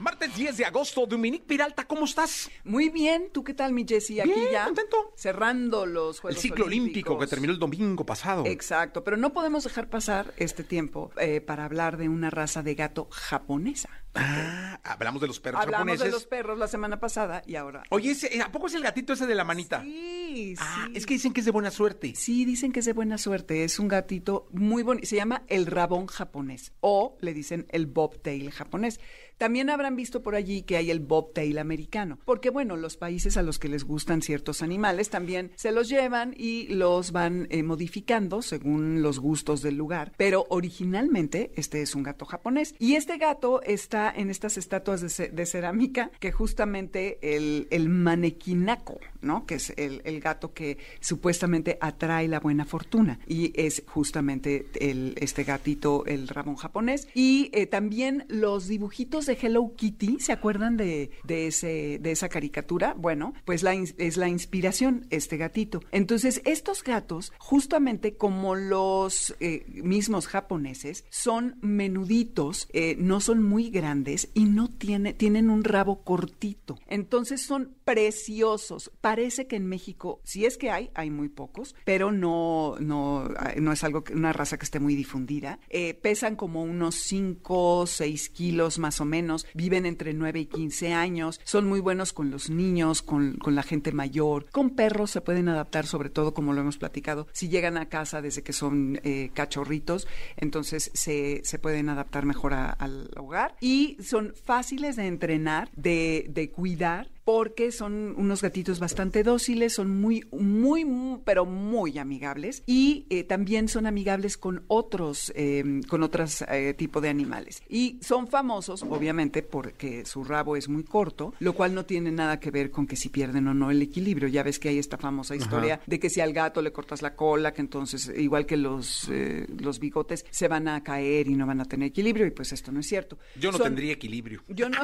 [0.00, 2.50] Martes 10 de agosto, Dominique Piralta, ¿cómo estás?
[2.64, 4.22] Muy bien, ¿tú qué tal, mi Jessie?
[4.22, 5.12] Aquí Bien, ya contento.
[5.14, 8.46] cerrando los El Juegos ciclo olímpico que terminó el domingo pasado.
[8.46, 12.74] Exacto, pero no podemos dejar pasar este tiempo eh, para hablar de una raza de
[12.76, 13.90] gato japonesa.
[14.14, 16.06] Ah, hablamos de los perros Hablamos japoneses.
[16.06, 17.82] de los perros la semana pasada y ahora.
[17.90, 19.82] Oye, ese- ¿a poco es el gatito ese de la manita?
[19.82, 20.92] Sí, Ah, sí.
[20.96, 22.14] es que dicen que es de buena suerte.
[22.16, 23.62] Sí, dicen que es de buena suerte.
[23.64, 25.06] Es un gatito muy bonito.
[25.06, 28.98] Se llama el rabón japonés o le dicen el bobtail japonés.
[29.38, 32.18] También habrán visto por allí que hay el bobtail americano.
[32.24, 36.32] Porque, bueno, los países a los que les gustan ciertos animales también se los llevan
[36.36, 40.12] y los van eh, modificando según los gustos del lugar.
[40.16, 42.74] Pero originalmente este es un gato japonés.
[42.78, 47.88] Y este gato está en estas estatuas de, ce- de cerámica que justamente el, el
[47.88, 49.44] manequinaco, ¿no?
[49.46, 53.18] Que es el, el gato que supuestamente atrae la buena fortuna.
[53.26, 57.08] Y es justamente el, este gatito, el rabón japonés.
[57.14, 62.28] Y eh, también los dibujitos de Hello Kitty, ¿se acuerdan de, de, ese, de esa
[62.28, 62.92] caricatura?
[62.98, 63.64] Bueno, pues
[63.96, 65.80] es la inspiración, este gatito.
[65.90, 73.70] Entonces, estos gatos, justamente como los eh, mismos japoneses, son menuditos, eh, no son muy
[73.70, 76.78] grandes y no tiene, tienen un rabo cortito.
[76.86, 78.92] Entonces son preciosos.
[79.00, 83.54] Parece que en México, si es que hay, hay muy pocos, pero no, no, ah,
[83.56, 85.58] no es algo que, una raza que esté muy difundida.
[85.70, 89.46] Eh, pesan como unos 5, 6 kilos más o menos,
[89.86, 93.92] entre 9 y 15 años, son muy buenos con los niños, con, con la gente
[93.92, 97.88] mayor, con perros se pueden adaptar, sobre todo como lo hemos platicado, si llegan a
[97.88, 103.56] casa desde que son eh, cachorritos, entonces se, se pueden adaptar mejor a- al hogar.
[103.60, 110.00] Y son fáciles de entrenar, de, de cuidar porque son unos gatitos bastante dóciles, son
[110.00, 116.02] muy, muy, muy, pero muy amigables y eh, también son amigables con otros, eh, con
[116.02, 117.62] otros eh, tipos de animales.
[117.68, 122.40] Y son famosos, obviamente, porque su rabo es muy corto, lo cual no tiene nada
[122.40, 124.26] que ver con que si pierden o no el equilibrio.
[124.26, 127.14] Ya ves que hay esta famosa historia de que si al gato le cortas la
[127.14, 131.46] cola, que entonces, igual que los, eh, los bigotes, se van a caer y no
[131.46, 133.18] van a tener equilibrio, y pues esto no es cierto.
[133.38, 134.42] Yo no Son- tendría equilibrio.
[134.48, 134.80] Yo no.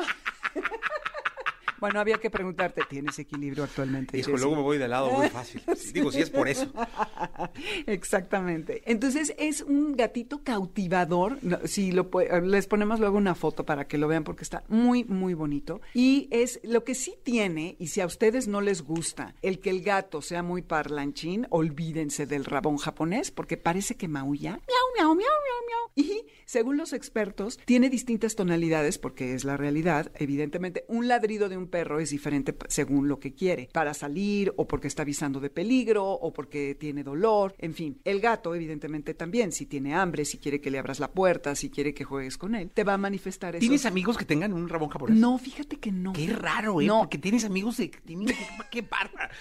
[1.80, 4.16] Bueno, había que preguntarte, ¿tienes equilibrio actualmente?
[4.18, 4.40] Hijo, Jessy?
[4.42, 5.62] luego me voy de lado muy fácil.
[5.92, 6.72] Digo, si es por eso.
[7.86, 8.82] Exactamente.
[8.86, 11.38] Entonces es un gatito cautivador.
[11.64, 15.04] Si lo pue- les ponemos luego una foto para que lo vean porque está muy
[15.04, 19.34] muy bonito y es lo que sí tiene y si a ustedes no les gusta
[19.42, 24.52] el que el gato sea muy parlanchín, olvídense del rabón japonés porque parece que maulla.
[24.52, 25.76] Miau miau miau miau miau.
[25.96, 30.10] Y según los expertos tiene distintas tonalidades porque es la realidad.
[30.16, 34.66] Evidentemente un ladrido de un perro es diferente según lo que quiere para salir o
[34.66, 38.00] porque está avisando de peligro o porque tiene dolor, en fin.
[38.04, 41.70] El gato, evidentemente, también, si tiene hambre, si quiere que le abras la puerta, si
[41.70, 43.60] quiere que juegues con él, te va a manifestar eso.
[43.60, 45.16] ¿Tienes amigos que tengan un rabón japonés?
[45.16, 46.12] No, fíjate que no.
[46.12, 46.86] Qué raro, ¿eh?
[46.86, 47.00] No.
[47.00, 47.88] Porque tienes amigos de...
[48.04, 48.34] tienen-
[48.70, 49.32] ¡Qué bárbaro!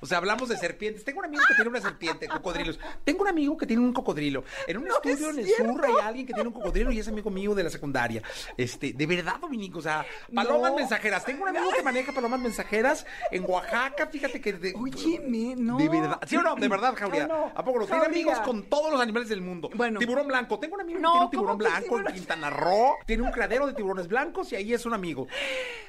[0.00, 1.04] O sea, hablamos de serpientes.
[1.04, 2.78] Tengo un amigo que tiene una serpiente, cocodrilos.
[3.04, 4.44] Tengo un amigo que tiene un cocodrilo.
[4.66, 6.98] En un No es estudio en el sur hay alguien que tiene un cocodrilo y
[6.98, 8.22] es amigo mío de la secundaria.
[8.56, 10.76] Este, de verdad, Dominico, o sea, palomas No.
[10.76, 11.24] mensajeras.
[11.24, 14.52] Tengo un amigo que maneja palomas mensajeras en Oaxaca, fíjate que...
[14.54, 15.76] de- Óyeme, no.
[15.78, 16.20] De verdad.
[16.26, 16.54] ¿Sí o no?
[16.54, 17.26] De verdad, Jauría.
[17.26, 17.52] No, no.
[17.54, 17.86] ¿A poco no?
[17.86, 19.70] Tiene amigos con todos los animales del mundo.
[19.74, 19.98] Bueno.
[19.98, 20.58] Tiburón blanco.
[20.58, 22.14] Tengo un amigo No, que tiene un tiburón ¿cómo que blanco en?
[22.14, 22.94] Quintana Roo.
[23.06, 25.26] Tiene un criadero de tiburones blancos y ahí es un amigo.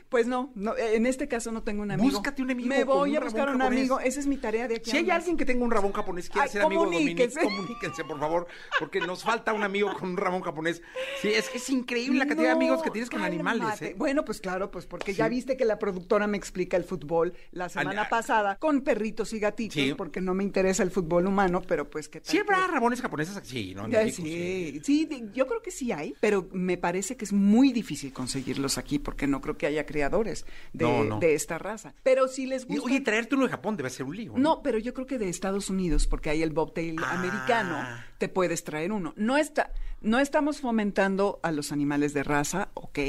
[0.10, 2.10] Pues no, no, en este caso no tengo un amigo.
[2.10, 3.80] Búscate un amigo Me voy a buscar un japonés.
[3.80, 4.00] amigo.
[4.00, 4.92] Esa es mi tarea de aquí.
[4.92, 8.04] Si hay alguien que tenga un rabón japonés, quiere Ay, ser amigo de Dominique, comuníquense,
[8.04, 8.48] por favor,
[8.80, 10.82] porque nos falta un amigo con un rabón japonés.
[11.22, 13.82] Sí, es que es increíble la cantidad de amigos que tienes con animales.
[13.82, 13.96] ¿eh?
[13.98, 15.18] Bueno, pues claro, pues porque Sí.
[15.18, 19.40] ya viste que la productora me explica el fútbol la semana pasada con perritos y
[19.40, 19.94] gatitos, Sí.
[19.96, 23.40] porque no me interesa el fútbol humano, pero pues que ¿Sí habrá rabones japoneses?
[23.44, 23.76] Sí,
[24.12, 28.78] sí, sí, yo creo que sí hay, pero me parece que es muy difícil conseguirlos
[28.78, 31.20] aquí porque no creo que haya criadores de, No, no.
[31.20, 31.94] de esta raza.
[32.04, 32.84] Pero si les gusta...
[32.86, 34.34] Oye, traerte uno de Japón debe ser un lío.
[34.38, 37.14] No, pero yo creo que de Estados Unidos, porque hay el bobtail Ah.
[37.20, 37.78] americano,
[38.18, 39.14] te puedes traer uno.
[39.18, 39.72] No está,
[40.02, 43.00] no estamos fomentando a los animales de raza, ok,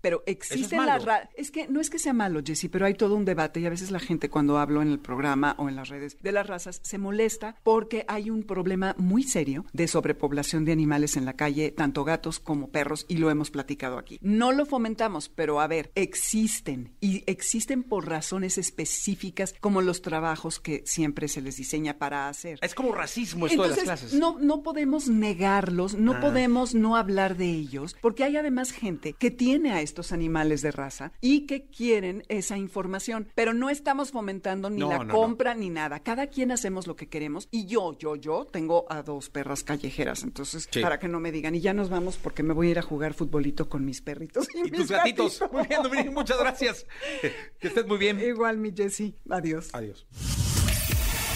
[0.00, 1.28] pero existen las razas.
[1.36, 3.70] Es que no es que sea malo, Jessy, pero hay todo un debate y a
[3.70, 6.80] veces la gente cuando hablo en el programa o en las redes de las razas
[6.82, 11.70] se molesta porque hay un problema muy serio de sobrepoblación de animales en la calle,
[11.70, 14.18] tanto gatos como perros, y lo hemos platicado aquí.
[14.22, 20.60] No lo fomentamos, pero a ver, existen y existen por razones específicas como los trabajos
[20.60, 22.58] que siempre se les diseña para hacer.
[22.62, 24.18] Es como racismo esto de las Entonces, clases.
[24.20, 26.20] no, no podemos negarlos, no Ah.
[26.20, 30.70] podemos no hablar de ellos, porque hay además gente que tiene a estos animales de
[30.70, 33.28] raza y que quieren esa información.
[33.34, 35.14] Pero no estamos fomentando ni No, la no, no.
[35.14, 36.00] compra ni nada.
[36.00, 37.48] Cada quien hacemos lo que queremos.
[37.50, 40.22] Y yo, yo, yo tengo a dos perras callejeras.
[40.22, 40.80] Entonces, Sí.
[40.80, 42.82] para que no me digan, y ya nos vamos porque me voy a ir a
[42.82, 44.46] jugar futbolito con mis perritos.
[44.54, 45.40] Y mis tus gatitos.
[45.40, 45.52] gatitos.
[45.52, 46.86] Muy bien, Dominique, muchas gracias.
[47.58, 48.20] Que estés muy bien.
[48.20, 49.14] Igual, mi Jessie.
[49.30, 49.70] Adiós.
[49.72, 50.06] Adiós.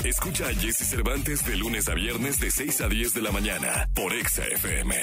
[0.04, 3.88] Escucha a Jesse Cervantes de lunes a viernes de 6 a 10 de la mañana
[3.94, 4.94] por Exa FM.